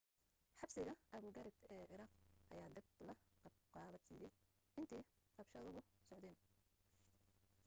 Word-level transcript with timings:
xabsiga 0.59 0.93
abu 1.15 1.27
gharib 1.35 1.55
ee 1.75 1.83
ciraaq 1.89 2.13
ayaa 2.53 2.69
dab 2.75 2.85
la 3.07 3.13
qabadsiiyay 3.73 4.33
intii 4.79 5.03
rabshaduhu 5.37 5.81
socdeen 6.07 6.37